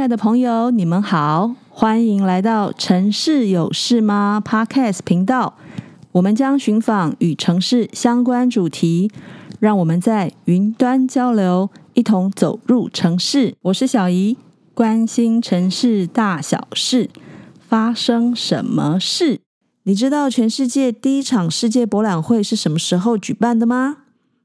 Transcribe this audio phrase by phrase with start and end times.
[0.00, 5.58] 亲爱的朋友，你们好，欢迎来到城市有事吗 Podcast 频道。
[6.12, 9.12] 我们将寻访与城市相关主题，
[9.58, 13.54] 让我们在云端交流，一同走入城市。
[13.60, 14.38] 我是小怡，
[14.72, 17.10] 关心城市大小事，
[17.68, 19.42] 发生什么事？
[19.82, 23.98] 你知道全世界第一场世界博览会是什么时候举办的吗？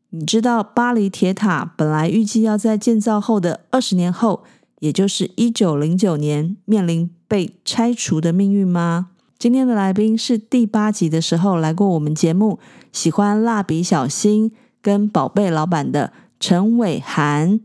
[0.10, 4.44] 你知道巴黎铁塔本来预计要在建造后的二十年后，
[4.80, 9.10] 也就是一九零九年，面临被拆除的命运吗？
[9.38, 12.60] 今天的来宾是第八集的时候来过我们节目，
[12.92, 17.60] 喜欢蜡笔小新跟宝贝老板的陈伟涵。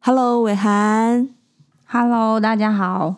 [0.00, 1.28] Hello，伟涵。
[1.86, 3.16] Hello，大家好。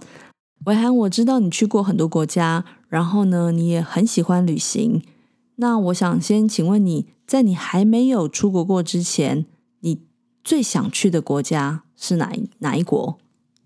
[0.64, 5.02] 伟涵，我知道你去过很多国家，然后呢，你也很喜欢旅行。
[5.56, 9.44] 那我想先请问你，在你还没有出国过之前，
[9.80, 10.02] 你
[10.42, 13.18] 最想去的国家是哪一哪一国？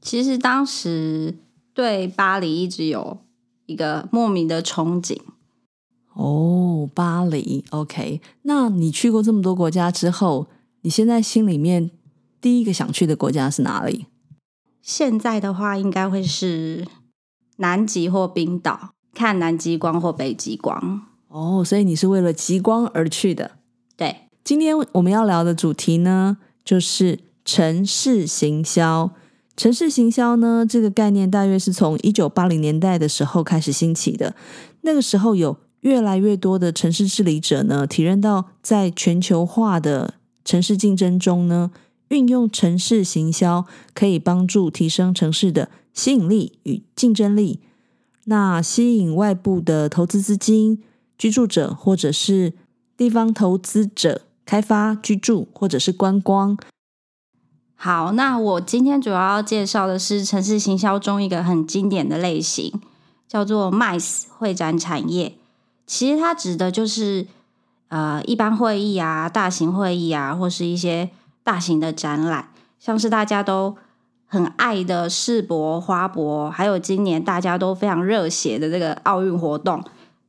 [0.04, 1.34] 其实当时
[1.72, 3.16] 对巴黎一直有
[3.64, 5.18] 一个莫名的憧憬。
[6.12, 8.20] 哦，巴黎，OK。
[8.42, 10.46] 那你去过这么多国家之后，
[10.82, 11.90] 你现在心里面
[12.40, 14.04] 第一个想去的国家是哪里？
[14.82, 16.86] 现在的话，应该会是
[17.56, 21.06] 南极或冰岛，看南极光或北极光。
[21.28, 23.52] 哦，所以你是为了极光而去的。
[23.96, 29.10] 对，今天我们要聊的主题呢，就是城市行销。
[29.56, 34.34] 城市行销呢，这个概念大约是从一九八零年代的时候开始兴起的。
[34.82, 41.70] 那个时候，有越来越多的城市治理者呢，体认到在全球化的城市竞争中呢，
[42.08, 47.60] 运用城市行销可以帮助提升城市的吸引力与竞争力，
[48.24, 50.82] 那吸引外部的投资资金。
[51.16, 52.54] 居住者或者是
[52.96, 56.58] 地方投资者开发居住或者是观光。
[57.76, 62.80] 好，那我今天主要介绍的是城市行销中一个很经典的类型，
[63.28, 65.36] 叫做 MICE 会展产业。
[65.86, 67.26] 其实它指的就是
[67.88, 71.10] 呃一般会议啊、大型会议啊，或是一些
[71.42, 72.48] 大型的展览，
[72.78, 73.76] 像是大家都
[74.24, 79.84] 很爱的世博、花博，还有今年大家都非常热血的这个奥运活动。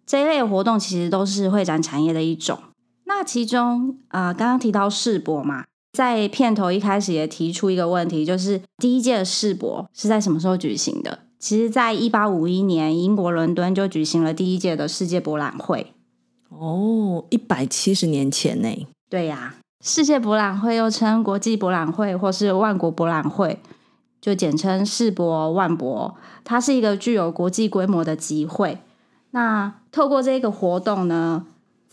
[0.05, 2.59] 这一类活动其实都是会展产业的一种。
[3.05, 5.63] 那其中，呃，刚刚提到世博嘛，
[5.95, 11.19] 在片头一开始也提出一个问题，就是第一届的世博是在什么时候举行的？
[11.39, 15.93] 其实，在一八五一年，英国伦敦就举行了第一届的世界博览会。
[16.49, 18.87] 哦，一百七十年前呢？
[19.09, 23.59] 对呀，世界博览会又称国际博览会或是万国博览会，
[24.19, 26.15] 就简称世博、万博。
[26.43, 28.79] 它是一个具有国际规模的集会。
[29.31, 31.45] 那透过这个活动呢，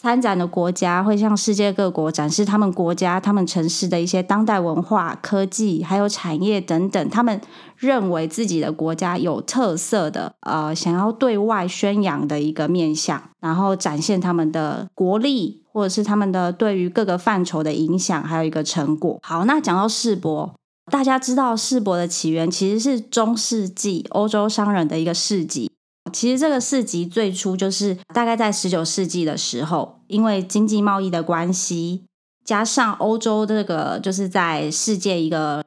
[0.02, 7.40] 参展的国家会向世界各国展示他们国家、他们城市的一些当代文化、科技，还有产业等等，他们
[7.76, 19.20] 认为自己的国家有特色的，呃，想要对外宣扬的一个面向，然后展现他们的国力，或者是他们的对于各个范畴的影响，还有一个成果。
[19.22, 20.52] 好，那讲到世博，
[20.90, 25.70] 大家知道世博的起源其实是中世纪欧洲商人的一个市集。
[26.10, 32.04] 其实这个市集最初就是大概在十九世纪的时候，因为经济贸易的关系，
[32.44, 35.64] 加上欧洲这个就是在世界一个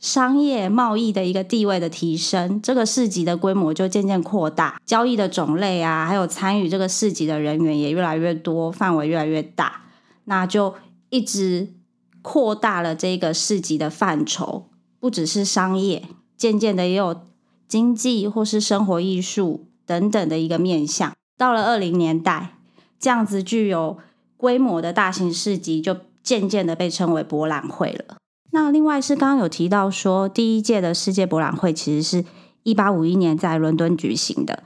[0.00, 9.82] 商业贸易的一个地位的提升，这个市集的规模就渐渐扩大，交易的种类啊，还有参与这个市集的人员也越来越多，范围越来越大，
[10.24, 10.74] 那就
[11.10, 11.74] 一直
[12.22, 17.29] 扩大了这个市集的范畴，不只是商业，渐渐的也有。
[17.70, 22.56] 经济或是生活艺术等等的一个面向，到了二零年代，
[22.98, 23.96] 这样子具有
[24.36, 28.16] 规模的大型市集就渐渐的被称为博览会了。
[28.50, 32.24] 那另外是刚刚有提到说，第一届的世界博览会其实是
[32.64, 34.64] 一八五一年在伦敦举行的。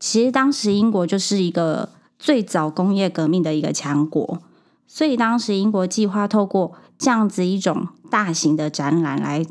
[0.00, 4.42] 其实当时英国就是一个最早工业革命的一个强国，
[4.88, 9.46] 所以当时英国计划透过这样子一种大型的展览来。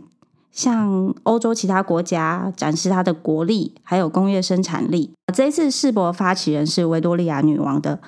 [0.52, 5.14] 向欧洲其他国家展示它的国力，还有工业生产力。
[5.34, 8.00] 这一次世博发起人是维多利亚女王的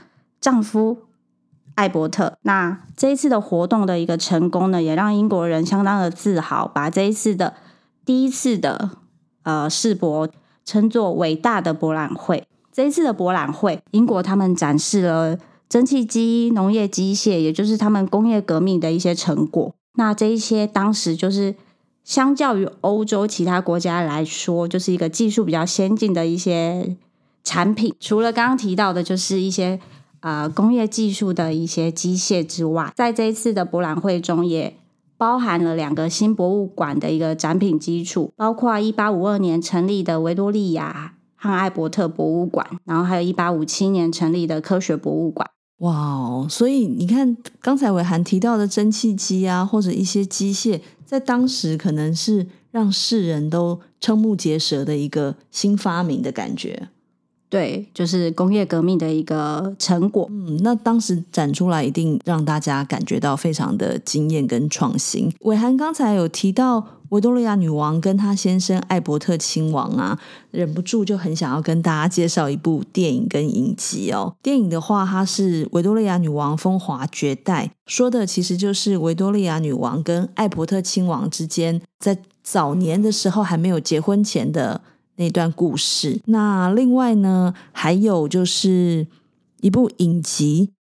[0.42, 0.98] 丈夫
[1.76, 2.34] 艾伯特。
[2.42, 7.54] 那这一次的活动的一个成功呢，也让英国人相当的自豪，把这一次的
[8.04, 8.90] 第一次的
[9.44, 10.28] 呃世博
[10.66, 12.44] 称作伟大的博览会。
[12.74, 15.38] 这一次的博览会，英国他们展示了
[15.70, 19.74] 蒸汽机、农业机械，也就是他们工业革命的一些成果。
[19.94, 21.56] 那这一些当时就是。
[22.04, 26.96] 相较于欧洲其他国家来说，就是一个技术比较先进的一些
[27.44, 27.94] 产品。
[28.00, 29.80] 除了刚刚提到的，就是一些
[30.22, 34.76] 呃工业技术的一些机械之外，在这一次的博览会中，也
[35.18, 45.50] 包含了两个新博物馆的一个展品基础，包括一八五二年成立的维多利亚和艾伯特博物馆，然后还有一八五七年成立的科学博物馆。
[45.78, 46.46] 哇哦！
[46.48, 50.80] 所以你看，刚才伟涵提到的蒸汽机啊，或者一些机械，
[51.12, 56.88] 在当时可能是让世人都瞠目结舌的一个新发明的感觉。
[57.52, 60.26] 对，就是工业革命的一个成果。
[60.32, 65.30] 嗯，那当时展出来一定让大家感觉到非常的惊艳跟创新。
[65.42, 70.18] 伟涵刚才有提到维多利亚女王跟她先生艾伯特亲王啊，
[70.52, 74.34] 忍不住就很想要跟大家介绍一部电影跟影集哦。
[74.42, 84.80] 电影的话，它是《维多利亚女王风华绝代》，说的其实就是维多利亚女王跟艾伯特亲王之间在早年的时候还没有结婚前的。
[85.18, 86.22] 那段故事。
[86.26, 89.06] 那另外呢，还有就是
[89.62, 90.72] 一部影集，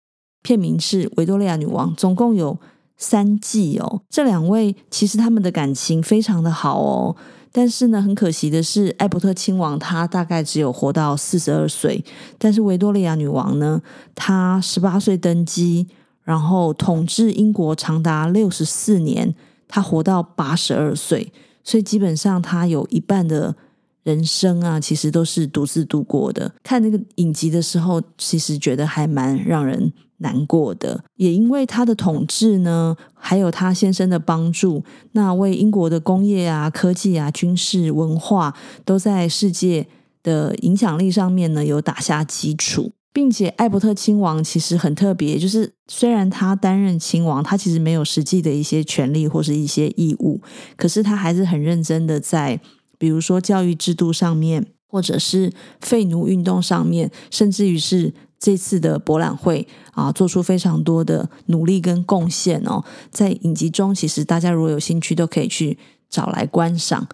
[0.42, 2.58] 片名是《维多利亚女王》，总共有
[2.96, 4.02] 三季哦。
[4.08, 7.16] 这两位其实他们的感情非常的好哦，
[7.52, 12.02] 但是呢，很可惜的是，艾伯特亲王他大概只有活到四十二岁，
[12.38, 13.82] 但是维多利亚女王呢，
[14.14, 15.86] 她十八岁登基，
[16.22, 19.34] 然后统治英国长达六十四年，
[19.68, 21.32] 她活到八十二岁，
[21.62, 23.54] 所以基本上她有一半的。
[24.02, 26.52] 人生啊，其实都是独自度过的。
[26.62, 31.04] 看那个影集的时候，其实觉得还蛮让人难过的。
[31.16, 34.82] 也因为他的统治呢，还有他先生的帮助，
[35.12, 39.86] 那为英国的工业啊、科技啊、军事、文化，都在世界
[40.22, 42.92] 的影响力上面呢，有打下基础。
[43.12, 50.40] 并且艾伯特亲王其实很特别，就是虽然他担任亲王，他其实没有实际的一些权利或是一些义务，
[50.76, 52.60] 可是他还是很认真的在。
[53.00, 55.50] 比如说教育制度上面，或者是
[55.80, 62.84] 废奴运动上面，甚至于是这次的博览会啊，做出非常多的努力跟贡献哦。
[63.10, 65.78] 在影集中，其实大家如果有兴趣，都可以去
[66.10, 67.08] 找来观赏。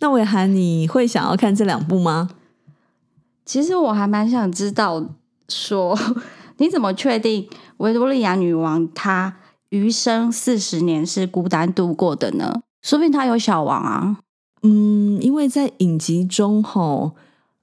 [0.00, 2.30] 那伟涵，你会想要看这两部吗？
[3.46, 5.06] 其实我还蛮想知道，
[5.48, 5.96] 说
[6.58, 9.36] 你怎么确定维多利亚女王她
[9.68, 12.62] 余生四十年是孤单度过的呢？
[12.82, 14.18] 说不定她有小王啊。
[14.62, 17.12] 嗯，因为在影集中，吼，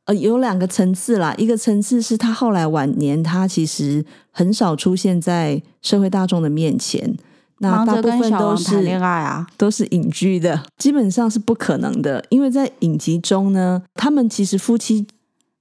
[0.04, 1.34] 呃，有两个层次啦。
[1.38, 7.16] 一个层次是他后来晚年，他其实很少出现在社会大众的面前。
[7.60, 12.26] 那大部分都是谈恋爱啊，都是隐居的，基本上是不可能的。
[12.30, 15.08] 因为在影集中呢，他们其实夫妻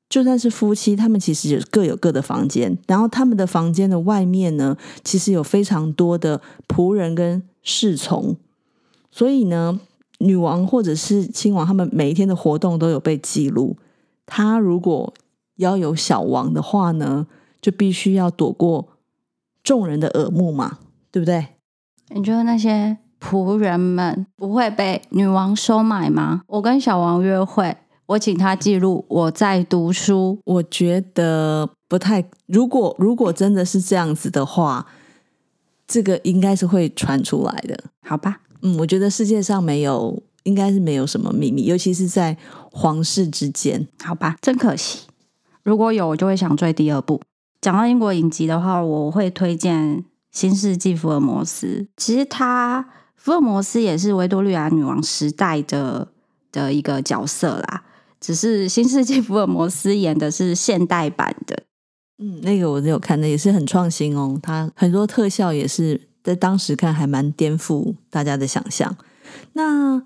[0.08, 2.76] 就算是夫妻，他们其实也各有各的房间。
[2.88, 8.36] 然后他们的房间的外面呢，其实有非常多的仆人跟侍从，
[9.12, 9.78] 所以呢。
[10.18, 13.76] 女王或者是亲王，他们每一天的活动都有被记录。
[14.26, 15.12] 他如果
[15.56, 17.26] 要有小王的话呢，
[17.60, 18.88] 就必须要躲过
[19.62, 20.78] 众人的耳目嘛，
[21.10, 21.46] 对不对？
[22.10, 26.42] 你觉得那些仆人们不会被女王收买吗？
[26.46, 27.76] 我跟小王约会，
[28.06, 30.38] 我请他记录我在读书。
[30.44, 32.24] 我觉得不太。
[32.46, 34.86] 如果如果真的是这样子的话，
[35.86, 38.40] 这个应该是会传出来的，好吧？
[38.62, 42.36] 嗯，我觉得世界上没有，应该是没有什么秘密，尤其是在
[42.72, 43.86] 皇室之间。
[44.02, 45.06] 好吧，真可惜。
[45.62, 47.20] 如果有，我就会想追第二部。
[47.60, 49.98] 讲到英国影集的话，我会推荐
[50.32, 51.66] 《新世纪福尔摩斯》。
[51.96, 56.08] 其实他福尔摩斯也是维多利亚女王时代的
[56.50, 57.84] 的一个角色啦，
[58.20, 61.64] 只是《新世纪福尔摩斯》演的是现代版的。
[62.18, 64.38] 嗯，那个我有看的，也是很创新哦。
[64.42, 66.07] 他很多特效也是。
[66.22, 68.96] 在当时看还蛮颠覆大家的想象。
[69.52, 70.02] 那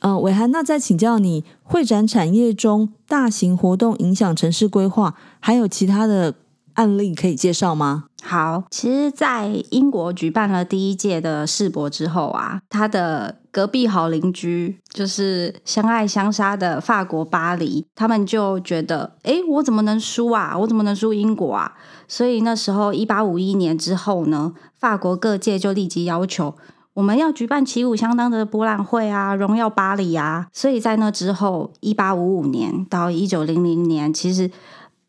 [0.00, 6.34] 呃，伟涵，那再请教你，会展产业中大型活动影响城市规划，还有其他的
[6.76, 8.04] 案例可以介绍吗？
[8.22, 20.56] 好，其实，在英国举办了第一届的世博之后啊，他的隔壁好邻居就是相爱相杀的法国巴黎，他们就觉得，哎，我怎么能输啊？
[20.58, 21.72] 我怎么能输英国啊？
[22.08, 26.56] 所以那时候，一八五一年之后呢，法国各界就立即要求
[26.94, 30.48] 我们要举办旗鼓相当的博览会啊，荣耀巴黎啊。
[30.52, 34.50] 所以在那之后，一八五五年到一九零零年，其实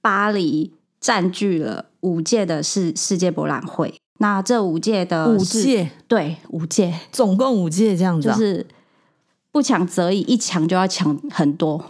[0.02, 0.74] 巴黎
[1.08, 3.96] 占据了五届的世世界博览会。
[4.18, 8.68] 那这五届的五届，对，五届，总共五届这样子，就是
[9.54, 11.82] 不抢则已，一抢就要抢很多，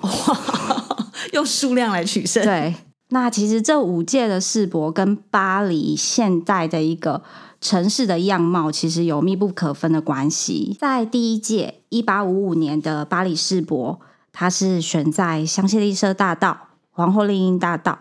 [1.33, 2.43] 用数量来取胜。
[2.43, 2.75] 对。
[3.09, 7.24] 那其实这五届的世博跟巴黎现代的一个
[7.59, 10.77] 城市的样貌，其实有密不可分的关系。
[10.79, 14.00] 在第一届一八五五年的巴黎世博，
[14.31, 17.97] 它是选在香榭丽舍大道、皇后丽荫大道，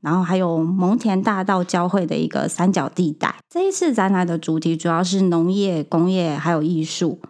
[0.00, 3.34] 然后还有蒙田大道交汇的一个三角地带。
[3.48, 7.20] 这一次展览的主题主要是农业、工业还有艺术。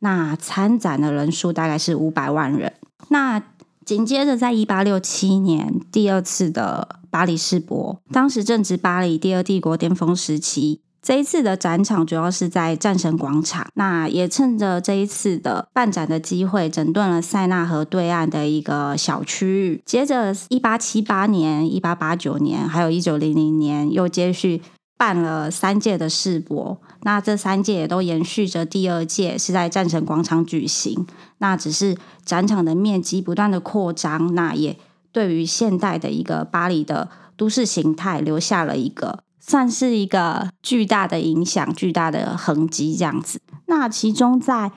[0.00, 2.72] 那参展的人数大概是五百万人。
[3.08, 3.42] 那
[3.84, 10.80] 紧接着，在一八六七年第二次的巴黎世博，当时正值巴黎第二帝国巅峰时期。
[11.02, 19.82] 这一次的展场主要是在战神广场，那也趁着这一次的办展的机会，整顿了塞纳河对岸的一个小区域。
[19.86, 24.60] 接着，一八七八年、一八八九年，还有一九零零年，又接续
[24.98, 26.78] 办了三届的世博。
[27.02, 31.06] 那这三届也都延续着第二届是在战神广场举行。
[31.38, 34.76] 那只是展场的面积不断的扩张，那也
[35.10, 39.20] 对于现代的一个巴黎的都市形态留下了一个。
[39.50, 43.40] 算是一个巨大的影响，巨大的痕迹这样子。
[43.66, 44.70] 那其中，在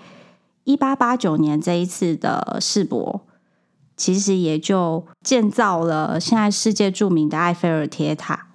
[0.64, 3.22] 一八八九年这一次的世博，
[3.96, 8.48] 其实也就建造了现在世界著名的埃菲尔铁塔。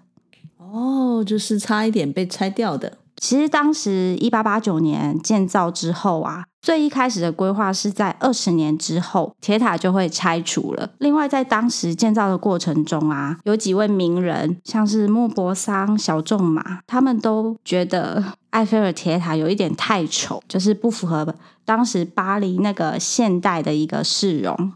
[0.56, 2.98] 哦，就是差一点被拆掉的。
[3.20, 10.90] 其实当时一八八九年建造之后啊，最一开始的规划是在二十年之后铁塔就会拆除了。
[10.98, 21.34] 另外，在当时建造的过程中啊，有几位名人，像是莫泊桑、小仲马，他们都觉得埃菲尔铁塔有一点太丑，就是不符合
[21.64, 24.72] 当时巴黎那个现代的一个市容。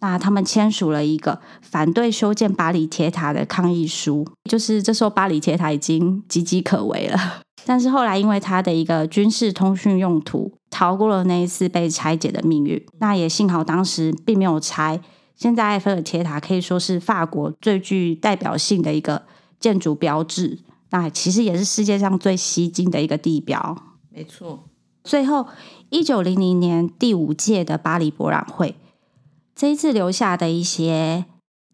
[0.00, 7.40] 那他们签署了一个反对修建巴黎铁塔的抗议书，就是这时候巴黎铁塔已经岌岌可危了。
[7.68, 12.82] 但是后来，因为它的一个军事通讯用途，逃过了那一次被拆解的命运。
[12.98, 14.98] 那也幸好当时并没有拆。
[15.36, 19.24] 现在埃菲尔铁塔可以说是法国最具代表性的一个
[19.60, 23.76] 建筑标志，那其实也是世界上最吸睛的一个地标。
[24.08, 24.64] 没错。
[25.04, 25.46] 最后，
[25.90, 28.76] 一九零零年第五届的巴黎博览会，
[29.54, 31.26] 这一次留下的一些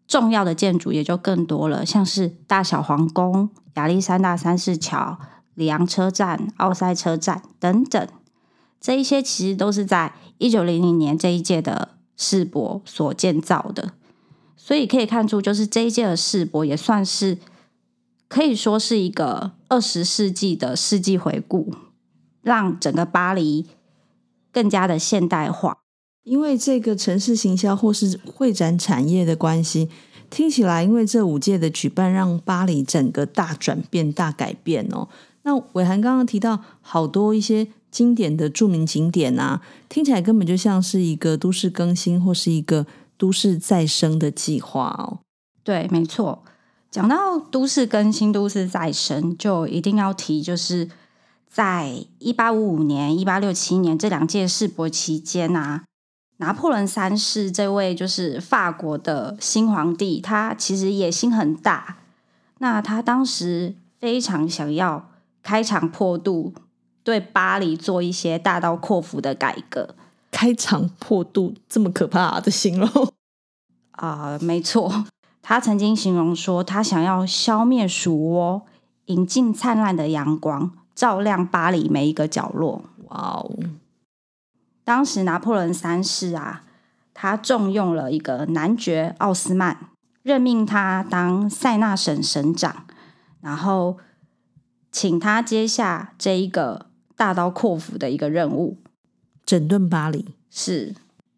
[0.05, 5.17] 重要的建筑也就更多了，像是大小皇宫、亚历山大三世桥。
[5.55, 8.07] 里昂车站、奥赛车站等等，
[8.79, 13.93] 这一些其实都是在一九零零年这一届的世博所建造的，
[14.55, 17.37] 所以可以看出，就是这一届的世博也算是
[18.27, 21.73] 可以说是一个二十世纪的世纪回顾，
[22.41, 23.65] 让整个巴黎
[24.51, 25.77] 更加的现代化。
[26.23, 29.89] 因为这个城市行销或是会展产业的关系，
[30.31, 35.07] 听起来，因为这五届的举办，让巴黎整个大转变、大改变哦。
[35.45, 45.19] 那伟涵刚刚提到好多一些经典的著名景点啊，听起来根本就像是一个都市更新或是一个都市再生的计划哦。
[45.63, 46.43] 对，没错。
[46.89, 50.89] 讲到都市更新、都市再生，就一定要提，就是
[51.47, 55.83] 在一八五五年、一八六七年这两届世博期间啊，
[56.37, 61.99] 拿破仑三世这位就是法国的新皇帝，他其实野心很大。
[62.57, 65.11] 那他当时非常想要。
[65.45, 66.55] 开肠破肚，
[67.03, 69.93] 对巴黎做一些大刀阔斧的改革。
[70.31, 72.89] 开肠破肚这么可怕的形容
[73.93, 75.05] 啊、呃，没错。
[75.43, 78.65] 他曾经形容说，他想要消灭鼠窝，
[79.05, 82.83] 引进灿烂的阳光，照亮巴黎每一个角落。
[83.09, 83.51] 哇哦！
[84.83, 86.63] 当时拿破仑三世啊，
[87.13, 89.77] 他重用了一个男爵奥斯曼，
[90.23, 92.87] 任命他当塞纳省省长，
[93.41, 93.99] 然后。
[94.95, 96.85] 请他接下这一个
[97.17, 98.77] 大刀阔斧的一个任务，
[99.45, 100.27] 整顿巴黎。
[100.49, 100.95] 是，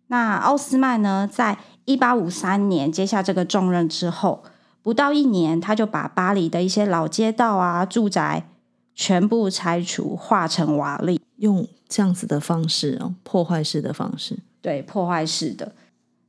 [0.10, 4.44] 那奥斯曼呢，在一八五三年接下这个重任之后，
[4.84, 8.48] 不到一年，他就把巴黎的一些老街道啊、住宅
[8.94, 14.38] 全部拆除，化成瓦砾，用这样子的方式哦，破坏式的方式。
[14.62, 15.74] 对，破坏式的。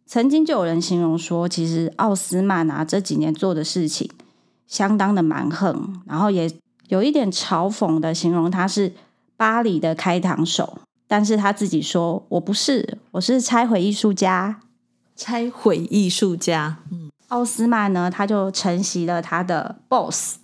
[0.07, 4.11] 曾经就有人形容说，其实奥斯曼啊这几年做的事情
[4.67, 6.51] 相当的蛮横，然后也。
[6.89, 8.93] 有一点嘲讽的形容他是
[9.37, 14.61] 巴黎的开膛手，但是他自己说，我不是，我是拆毁艺术家。
[15.15, 20.39] 拆毁艺术家，嗯，奥斯曼呢，他就承袭了他的 boss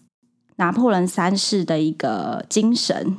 [0.56, 3.16] 拿破仑三世的一个精神，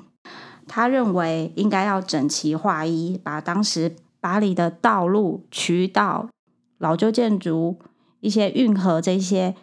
[0.67, 6.29] 他认为应该要整齐划一，把当时巴黎的道路、渠道、
[6.77, 7.79] 老旧建筑、
[8.19, 9.55] 一些运河这些，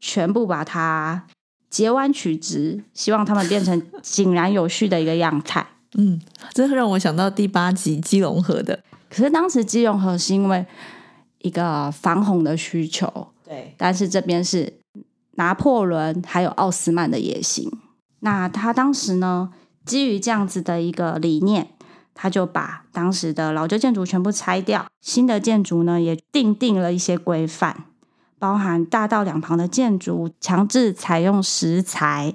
[0.00, 1.26] 全部把它。
[1.74, 5.66] 截弯取直，希望他们变成井然有序的一个样态。
[5.96, 6.20] 嗯，
[6.52, 8.78] 这让我想到第八集基隆河的。
[9.10, 10.64] 可是当时基隆河是因为
[11.38, 13.74] 一个防洪的需求，对。
[13.76, 14.74] 但是这边是
[15.32, 17.68] 拿破仑还有奥斯曼的野心。
[18.20, 19.50] 那他当时呢，
[19.84, 21.70] 基于这样子的一个理念，
[22.14, 27.86] 他就把当时的老旧建筑全部拆掉，新的建筑呢也定定了一些规范。
[28.44, 32.34] 包含大道两旁的建筑强制采用石材，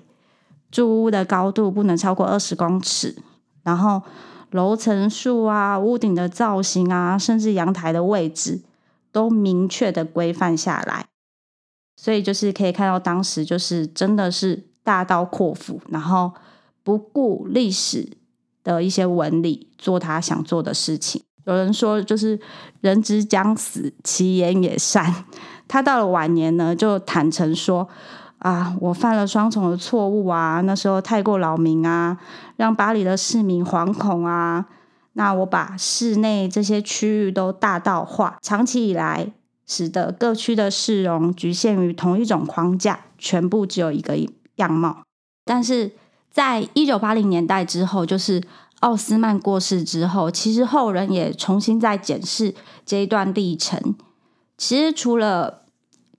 [0.71, 3.15] 住屋的高度不能超过二十公尺，
[3.61, 4.01] 然后
[4.49, 8.63] 楼层数啊、屋顶的造型啊，甚至阳台的位置
[9.11, 11.05] 都明确的规范下来。
[11.95, 16.33] 所以就是可以看到，当时就是真的是大刀阔斧，然后
[16.83, 18.17] 不顾历史
[18.63, 21.21] 的一些纹理，做他想做的事情。
[21.45, 22.39] 有人说，就是
[22.81, 25.25] 人之将死，其言也善。
[25.69, 27.87] 他到了晚年呢，就坦诚说
[28.39, 32.17] ：“啊，我犯了双重的错误啊，那时候太过扰民啊，
[32.57, 34.65] 让巴黎的市民惶恐啊。
[35.13, 39.31] 那我把市内这些区域都大道化，长期以来。”
[39.71, 44.17] 使得各区的市容局限于同一种框架，全部只有一个
[44.55, 45.03] 样貌。
[45.45, 45.91] 但是
[46.31, 48.41] 在一九八零年代之后，就是
[48.79, 53.93] 奥斯曼过世之后，其实后人也重新在检视这一段历程。
[54.59, 55.63] 其实除了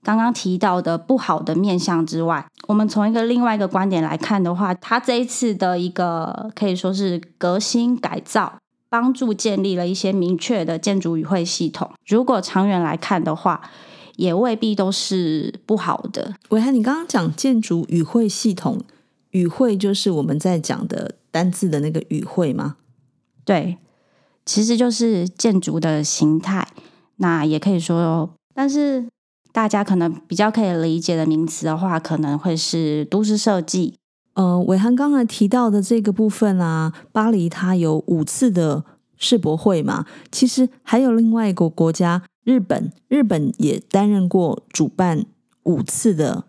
[0.03, 8.57] 刚刚提到的不好的面相之外，我们从一个另外一个观点来看的话，他这一次的一个可以说是革新改造。
[8.89, 11.89] 帮助建立了一些明确的建筑语汇系统。
[12.05, 13.61] 如果长远来看的话，
[14.17, 16.35] 也未必都是不好的。
[16.49, 18.81] 玮涵，你刚刚讲建筑语汇系统，
[19.29, 22.75] 语汇就是我们在讲的单字的那个语汇吗？
[23.45, 23.77] 对，
[24.45, 26.67] 其实就是建筑的形态。
[27.21, 29.07] 那也可以说，但是
[29.51, 33.93] 大家可能比较可以理解的名词的话，可能会是都市设计。
[34.33, 38.83] 呃，伟涵刚才提到的这个部分啊，巴黎它有五次的
[39.17, 45.25] 世博会嘛，其实还有另外一个国家日本，日本也担任过主办
[45.63, 46.45] 五次的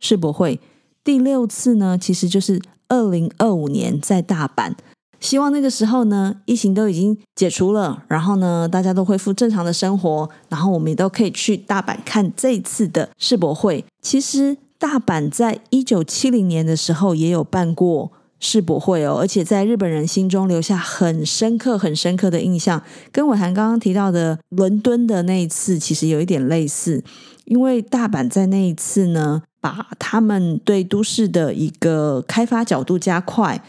[0.00, 0.58] 世博会，
[1.04, 4.72] 第六次呢，其实就是二零二五年在大阪，
[5.20, 14.56] 希望那个时候呢，疫情都已经解除了，然后呢，大家都恢复正常的生活，然后我们也都可以去大阪看这一次的世博会，其实。
[14.80, 27.02] 大阪在一九七零年的时候也有办过世博会哦，而且在日本人心中留下很深刻、很深刻的印象，跟玮涵刚刚提到的伦敦的那一次其实有一点类似，
[27.46, 33.60] 因为大阪在那一次呢，把他们对都市的一个开发角度加快。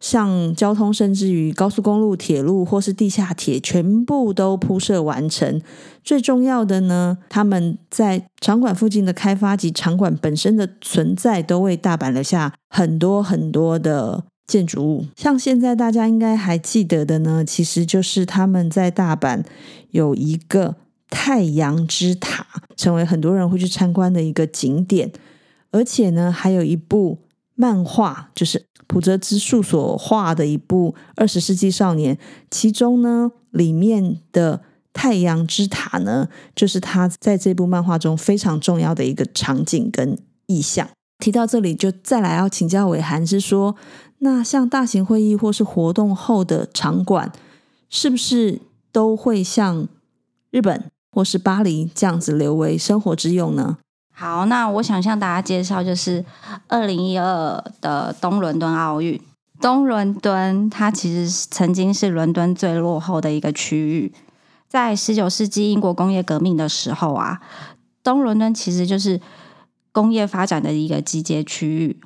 [0.00, 5.60] 像交通，甚至于高速公路、铁路或是地下铁，全部都铺设完成。
[6.04, 15.06] 最重要的呢，他们在场馆附近的开发及场馆本身的存在，都为大阪留下很多很多的建筑物。
[15.16, 19.44] 像现在大家应该还记得的呢，其实就是他们在大阪
[19.90, 20.76] 有一个
[21.10, 25.10] 太阳之塔，成为很多人会去参观的一个景点。
[25.70, 27.18] 而且呢，还有一部
[27.54, 28.67] 漫画，就是。
[28.88, 32.16] 浦泽之树所画的一部《二十世纪少年》，
[32.50, 40.88] 其中呢，里面的太阳之塔呢，就是他在这部漫画中非常重要的一个场景跟意象。
[41.18, 43.76] 提到这里，就再来要请教伟涵，是说，
[44.20, 47.30] 那像大型会议或是活动后的场馆，
[47.90, 49.86] 是不是都会像
[50.50, 53.78] 日本或是巴黎这样子留为生活之用呢？
[54.20, 56.24] 好，那我想向大家介绍，就是
[56.66, 59.20] 二零一二的东伦敦奥运。
[59.60, 64.12] 东伦敦它其实曾经是伦敦最落后的一个区域，
[64.66, 67.40] 在十九世纪英国工业革命的时候啊，
[68.02, 69.20] 东伦敦其实就是
[69.92, 72.00] 工业发展的一个集结区域。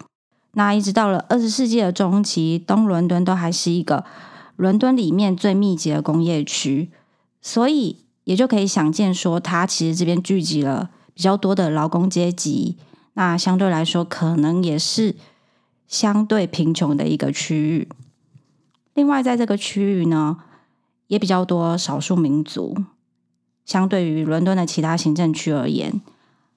[0.53, 4.05] 那一直到了二十世纪的中期，东伦敦都还是一个
[4.57, 6.91] 伦敦里面最密集的工业区，
[7.41, 10.91] 所以也就可以想见说，它其实这边聚集了。
[11.15, 12.77] 比较多的劳工阶级，
[13.15, 15.17] 那相对来说可能也是
[15.87, 17.89] 相对贫穷的一个区域。
[18.95, 20.39] 另外，在这个区域呢，
[21.07, 22.77] 也比较多少数民族。
[23.65, 26.01] 相对于伦敦的其他行政区而言，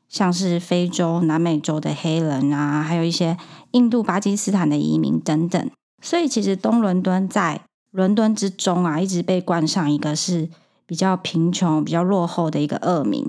[0.10, 3.38] 像是非洲、南美洲的黑人啊，还有一些
[3.72, 5.70] 印度、巴基斯坦的移民等等。
[6.02, 10.50] 所以，其实东伦敦在伦敦之中啊，一直被冠上一个是
[10.86, 13.26] 比较贫穷、比较落后的一个恶名。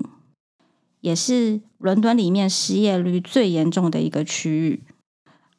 [1.07, 4.83] 也是伦敦里面失业率最严重的一个区域。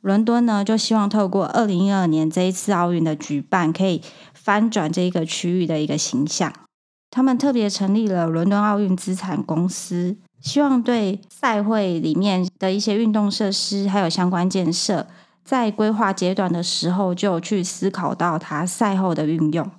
[0.02, 4.02] 伦敦呢，就希望透过二零一二年这一次奥运的举办，可以
[4.34, 6.52] 翻转这一个区域的一个形象。
[7.10, 15.08] 他们特别成立了伦敦奥运资产公司，希望对赛会里面的一些运动设施还有相关建设，
[15.46, 19.72] 在规划阶段的时候就去思考到它赛后的运用。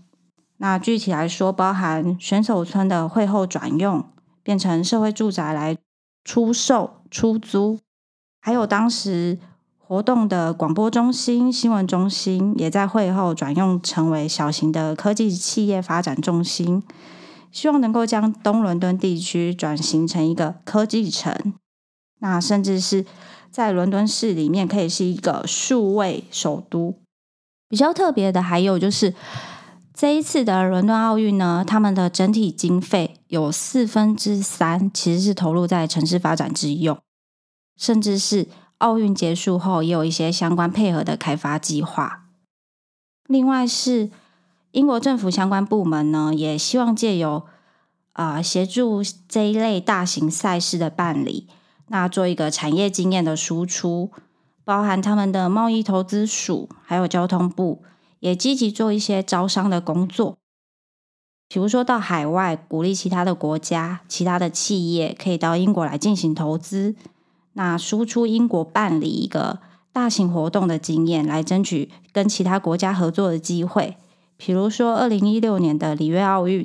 [0.56, 4.02] 那具体来说，包含选手村的会后转用。
[4.48, 5.76] 变成社会住宅来
[6.24, 7.80] 出售、出租，
[8.40, 9.36] 还有当时
[9.76, 16.82] 活动的广播中心、新闻中心，也在会后转用成为小型的科技企业发展中心，
[17.52, 21.52] 希望能够将东伦敦地区转型成一个科技城，
[22.20, 23.04] 那甚至是
[23.50, 26.94] 在伦敦市里面可以是一个数位首都。
[27.68, 29.12] 比较特别的还有就是
[30.00, 36.96] 这一次的伦敦奥运呢，他们的整体经费有四分之三其实是投入在城市发展之用，
[37.76, 38.46] 甚至是
[38.78, 42.26] 奥运结束后也有一些相关配合的开发计划。
[43.26, 44.10] 另外是。
[44.72, 47.44] 英国政府相关部门呢，也希望借由
[48.12, 51.48] 啊、呃、协助这一类大型赛事的办理，
[51.86, 54.12] 那做一个产业经验的输出，
[54.64, 57.82] 包含他们的贸易投资署，还有交通部，
[58.20, 60.36] 也积极做一些招商的工作，
[61.48, 66.94] 比如说到海外鼓励其他的国家、其他的企业可以到英国来进行投资，
[67.54, 69.60] 那输出英国办理一个
[69.92, 73.96] 大型活动的经验，来争取跟其他国家合作的机会。
[74.36, 76.64] 比如说，二零一六年的里约奥运，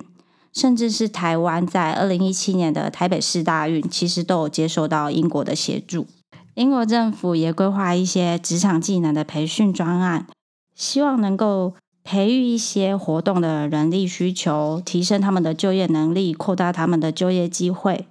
[0.52, 6.06] 甚至是台湾在二零一七年的台北市大运，其实都有接受到英国的协助。
[6.54, 10.28] 英国政府也规划一些职场技能的培训专案，
[10.76, 18.08] 希望能够培育一些活动的人力需求，提升他们的就业能力，扩大他们的就业机会，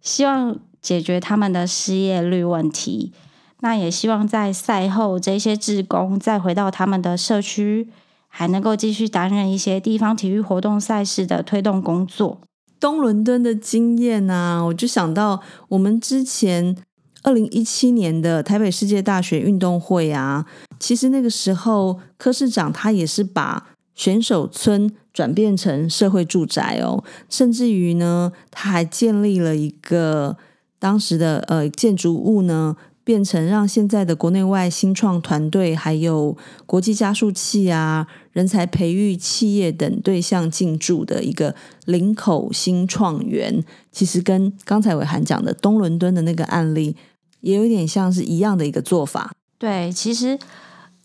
[0.00, 3.12] 希望解决他们的失业率问题。
[3.60, 7.88] 那也希望在赛后，这些志工再回到他们的社区。
[8.36, 12.40] 还能够继续担任一些地方体育活动赛事的推动工作。
[12.80, 16.76] 东伦敦的经验啊，我就想到我们之前
[17.24, 20.46] 二零一七年的台北世界大学运动会啊，
[20.78, 30.36] 其实那个时候柯市长他也是把选手村转变成社会住宅哦，甚至于呢，他还建立了一个
[30.78, 32.76] 当时的呃建筑物呢。
[33.06, 36.34] 变成让现在的国内外新创团队，还有
[36.64, 46.96] 国际加速器啊、人才培育企业等对象进驻的一个林口新创园，其实跟刚才伟涵讲的东伦敦的那个案例，
[47.44, 49.30] 也有点像是一样的一个做法。
[49.58, 50.38] 对，其实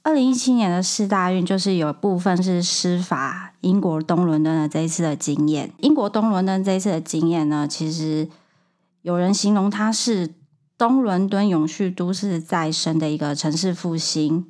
[0.02, 5.71] 二零一七年的四大运就是有部分是施法英国东伦敦的这一次的经验。
[5.80, 8.28] 英国东伦敦这一次的经验呢，其实
[9.04, 10.34] 有人形容它是。
[10.80, 14.49] 东伦敦永续都市再生的一个城市复兴，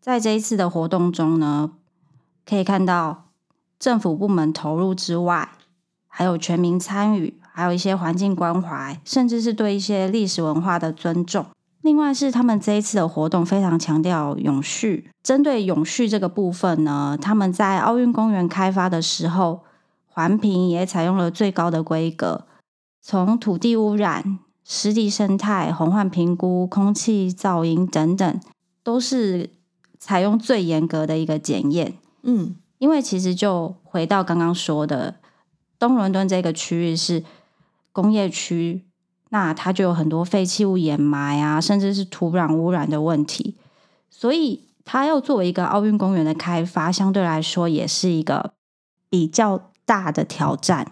[0.00, 1.72] 在这一次的活动中呢，
[2.46, 3.26] 可以看到
[3.78, 5.50] 政府部门投入之外，
[6.08, 11.44] 还有全民参与，还有一些环境关怀，甚至是对一些历史文化的尊重。
[11.82, 19.60] 另外是他们这一次的活动非常强调永续，针对永续这个部分呢，他们在奥运公园开发的时候，
[20.06, 22.46] 环评也采用了最高的规格，
[23.02, 24.38] 从土地污染。
[24.62, 28.40] 湿地生态、洪患评估、空气噪音等等，
[28.84, 29.50] 都是
[29.98, 31.94] 采用最严格的一个检验。
[32.22, 35.16] 嗯，因为其实就回到刚刚说的，
[35.76, 37.24] 东伦敦这个区域是
[37.92, 38.84] 工业区，
[39.30, 43.56] 那它就有很多废弃物掩埋啊，甚至是土壤污染的问题，
[44.10, 48.52] 所以它要作为一个奥运公园的开发，相对来说也是一个
[49.08, 50.90] 比较大的挑战。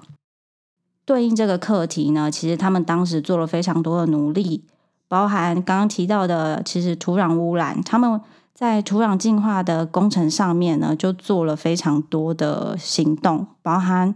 [1.05, 4.65] 对应这个课题呢，其实他们当时做了非常多的努力，
[5.09, 8.21] 包含刚刚提到的，其实土壤污染，他们
[8.53, 14.15] 在土壤净化的工程上面呢，就做了非常多的行动，包含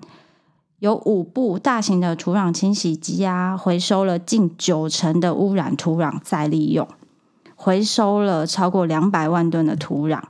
[0.82, 6.88] 有五部大型的土壤清洗机啊，回收了近九成的污染土壤再利用，
[7.54, 10.20] 回收了超过两百万吨的土壤，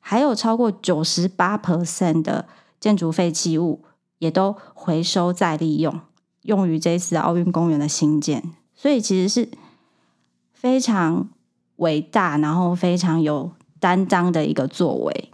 [0.00, 2.46] 还有超过九十八 percent 的
[2.80, 3.84] 建筑废弃物。
[4.18, 6.00] 也都回收再利用，
[6.44, 8.42] 用于这次奥运公园的兴建，
[8.74, 9.50] 所以其实是
[10.54, 11.28] 非常
[11.76, 15.30] 伟大，然后非常有担当的一个作为。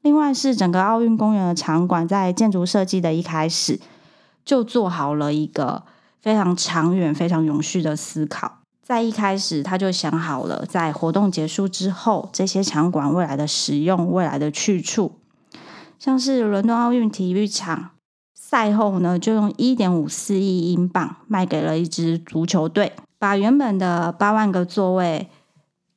[0.00, 3.78] 另外是整个奥运公园的场馆，在建筑设计的一开始
[4.44, 5.84] 就做好了一个
[6.20, 8.58] 非常长远、非常永续的思考。
[8.82, 15.12] 在一开始他就想好了，在活动结束之后，这些场馆未来的使用、未来的去处，
[15.98, 17.90] 像是伦敦奥运体育场。
[18.34, 25.30] 赛后呢，就用一点五四亿英镑卖给了一支足球队，把原本的八万个座位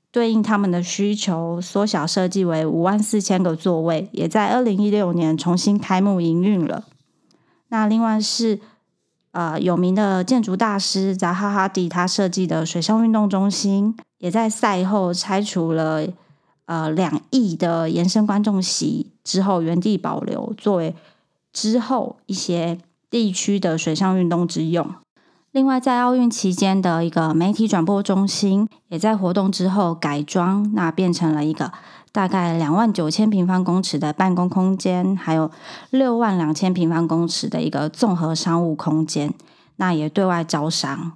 [0.09, 6.85] 对应他们的需求缩小设计为五万四千个座位，也在二零一六年重新开幕营运了。
[7.69, 8.59] 那另外是
[9.31, 16.07] 呃有名的建筑大师扎哈·哈迪他设计的水上运动中心，也在赛后拆除了
[16.65, 20.95] 呃两亿的延伸观众席之后原地保留作为。
[21.55, 22.77] 之后一些
[23.09, 24.93] 地区的水上运动之用，
[25.55, 31.71] 另外，在奥运期间的一个媒体转播中心，也在活动之后改装，那变成了一个
[32.11, 35.49] 大概两万九千平方公尺的办公空间，还有
[35.91, 39.33] 六万两千平方公尺的一个综合商务空间，
[39.77, 41.13] 那也对外招商，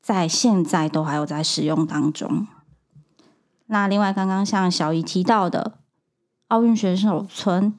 [0.00, 2.46] 在现在都还有在使用当中。
[3.66, 5.72] 那另外，刚刚像小姨提到的，
[6.46, 7.74] 奥运选手村。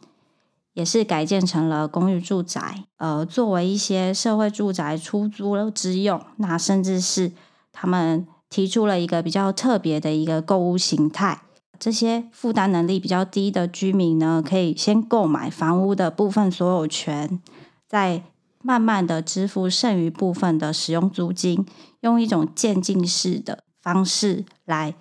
[0.78, 6.22] 也是改建成了公寓住宅，呃，作为一些社会住宅出租之用。
[6.36, 7.32] 那甚至是
[7.72, 11.42] 他们提出了一个比较特别的一个购物形态，
[11.80, 17.42] 这些负担能力比较低的居民呢，可以先购买房屋的部分所有权，
[17.88, 18.22] 再
[18.62, 21.66] 慢慢的支付剩余部分的使用租金，
[22.02, 24.94] 用一种渐进式的方式来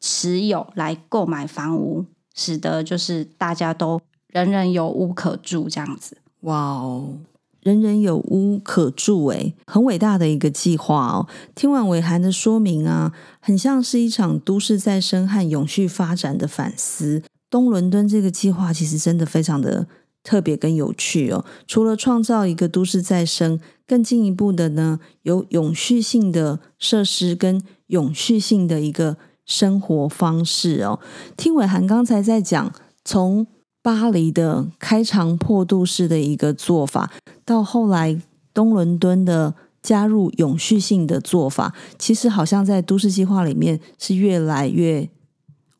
[0.00, 4.00] 持有、来购买房屋，使得就是大家都。
[4.28, 6.18] 人人有屋可住，这样子。
[6.42, 7.18] 哇哦，
[7.62, 11.26] 人人有屋可住，诶，很伟大的一个计划哦。
[11.54, 17.22] 听完伟涵的说明啊，很像是一场都市再生和永续发展的反思。
[17.50, 19.86] 东伦敦这个计划其实真的非常的
[20.22, 21.44] 特别跟有趣哦。
[21.66, 31.00] 除了创造一个都市再生，更进一步的呢，有永续性的设施跟永续性的一个生活方式哦。
[31.36, 32.70] 听伟涵刚才在讲，
[33.02, 33.46] 从
[33.88, 37.10] 巴黎的开肠破肚式的一个做法，
[37.46, 38.20] 到后来
[38.52, 45.08] 东伦敦的加入永续性的做法，其实好像在都市计划里面是越来越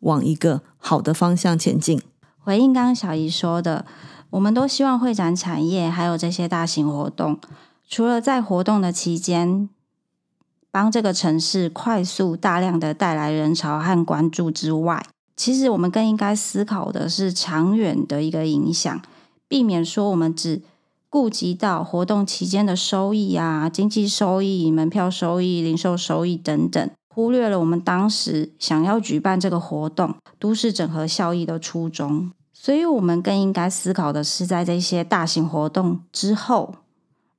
[0.01, 2.01] 往一个好的方向前进。
[2.39, 3.85] 回应刚刚小姨说的，
[4.31, 7.39] 我们都希望会展产业还有这些大型活动，
[7.87, 9.69] 除了在活动的期间
[10.71, 15.05] 帮这个城市快速大量的带来人潮和关注之外，
[15.39, 19.01] 其实我们更应该思考的是长远的一个影响，
[19.47, 20.63] 避免说我们只
[21.09, 32.33] 顾及到活动期间的收益啊、经济收益、门票收益、零售收益等等，忽略了我们当时想要举办这个活动都市整合效益的初衷。
[32.53, 36.75] 所以，我们更应该思考的是，在这些大型活动之后，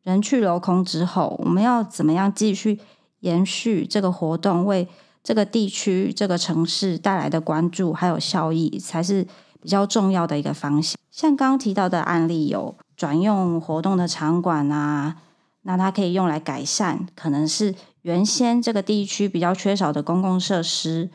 [0.03, 2.79] 人去楼空之后，我们要怎么样继续
[3.19, 4.87] 延续这个活动为。
[5.21, 9.27] 这个地区、这个城市带来的关注还有效益，才是
[9.61, 10.97] 比较重要的一个方向。
[11.11, 15.17] 像刚提到的案例，有转用活动的场馆啊，
[15.63, 21.09] 那它可以用来改善，可能是原先这个地区比较缺少的公共设施，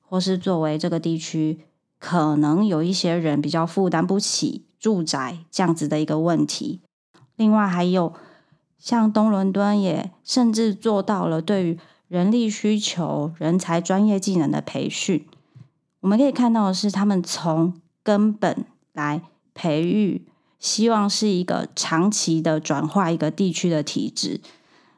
[0.00, 1.60] 或是作为这个地区
[1.98, 6.80] 可能有一些人比较负担不起住宅这样子的一个问题。
[7.36, 8.14] 另外还有
[8.78, 11.78] 像东伦敦也甚至做到了对于。
[12.12, 15.26] 人力需求、人才、专业技能的培训，
[16.00, 17.72] 我们可以看到的是，他们从
[18.02, 19.22] 根本来
[19.54, 20.26] 培育，
[20.58, 24.42] 希望是一个长期的转化一个地区的体质。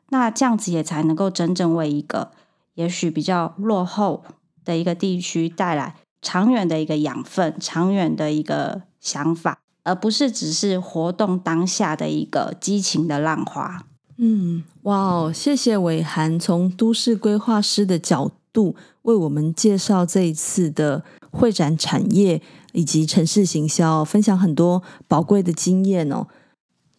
[0.08, 2.32] 那这样子也才能够真正为一个
[2.74, 4.24] 也许比较落后
[4.64, 13.86] 的一个地区带来长远的一个养分、长远的一个想法，而不是只是活动当下的一个激情的浪花。
[14.16, 15.32] 嗯，哇哦！
[15.32, 22.40] 谢谢伟涵从都市规划师的角度为我们介绍这一次的会展产业
[22.72, 26.28] 以及城市行销，分享很多宝贵的经验哦。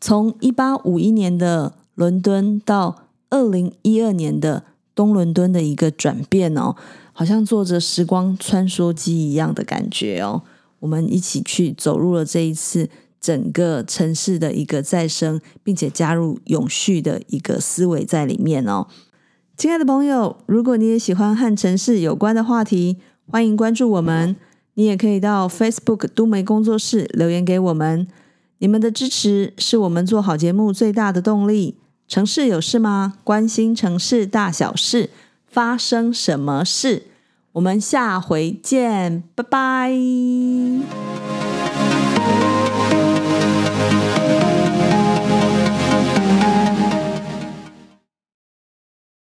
[0.01, 6.75] 从一八五一年的伦敦到二零一二年的东伦敦的一个转变哦，
[7.13, 10.41] 好像坐着时光穿梭机一样的感觉哦。
[10.79, 12.89] 我们一起去走入了这一次。
[13.25, 18.85] 整个城市的一个再生，并且加入永续的一个思维在里面哦。
[19.57, 24.35] 亲爱的朋友，如果你也喜欢和城市有关的话题，欢迎关注我们。
[24.75, 28.05] 你也可以到 Facebook 都媒工作室留言给我们。
[28.59, 31.79] 你们的支持是我们做好节目最大的动力。
[32.07, 33.15] 城市有事吗？
[33.23, 35.09] 关心城市大小事，
[35.47, 37.07] 发生什么事？
[37.53, 41.24] 我们下回见，拜拜。